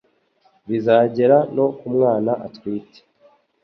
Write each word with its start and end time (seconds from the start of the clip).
bizagera 0.67 1.37
no 1.55 1.65
ku 1.77 1.85
mwana 1.95 2.31
atwite 2.47 2.99